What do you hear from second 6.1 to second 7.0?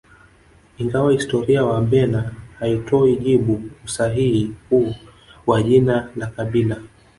la kabila